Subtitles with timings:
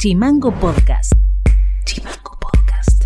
[0.00, 1.12] Chimango Podcast.
[1.84, 3.04] Chimango Podcast.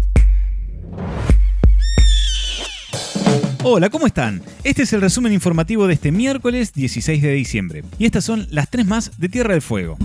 [3.64, 4.40] Hola, ¿cómo están?
[4.62, 7.82] Este es el resumen informativo de este miércoles 16 de diciembre.
[7.98, 9.98] Y estas son las tres más de Tierra del Fuego.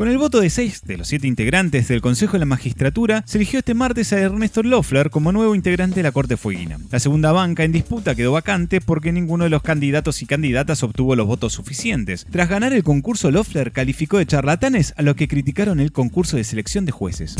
[0.00, 3.36] Con el voto de seis de los siete integrantes del Consejo de la Magistratura, se
[3.36, 6.78] eligió este martes a Ernesto Loeffler como nuevo integrante de la Corte Fueguina.
[6.90, 11.16] La segunda banca en disputa quedó vacante porque ninguno de los candidatos y candidatas obtuvo
[11.16, 12.26] los votos suficientes.
[12.30, 16.44] Tras ganar el concurso, Loeffler calificó de charlatanes a los que criticaron el concurso de
[16.44, 17.36] selección de jueces.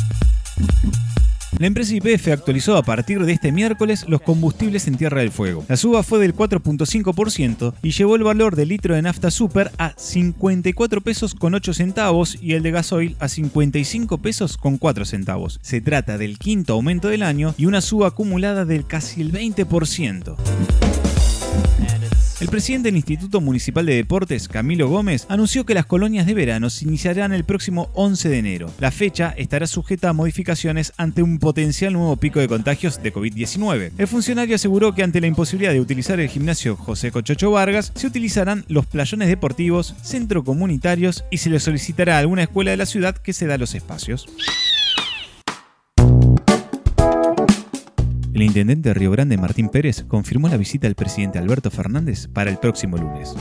[1.58, 5.64] La empresa YPF actualizó a partir de este miércoles los combustibles en Tierra del Fuego.
[5.68, 9.92] La suba fue del 4.5% y llevó el valor del litro de nafta super a
[9.96, 15.58] 54 pesos con 8 centavos y el de gasoil a 55 pesos con 4 centavos.
[15.62, 20.36] Se trata del quinto aumento del año y una suba acumulada del casi el 20%.
[22.40, 26.70] El presidente del Instituto Municipal de Deportes, Camilo Gómez, anunció que las colonias de verano
[26.70, 28.72] se iniciarán el próximo 11 de enero.
[28.80, 33.92] La fecha estará sujeta a modificaciones ante un potencial nuevo pico de contagios de COVID-19.
[33.98, 38.06] El funcionario aseguró que ante la imposibilidad de utilizar el gimnasio José Cochocho Vargas, se
[38.06, 42.86] utilizarán los playones deportivos, centro comunitarios y se le solicitará a alguna escuela de la
[42.86, 44.26] ciudad que se da los espacios.
[48.32, 52.50] El intendente de Río Grande, Martín Pérez, confirmó la visita del presidente Alberto Fernández para
[52.50, 53.34] el próximo lunes.